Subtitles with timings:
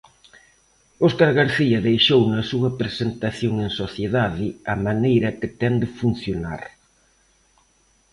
[1.07, 6.61] Óscar García deixou na súa presentación en sociedade a maneira que ten de funcionar.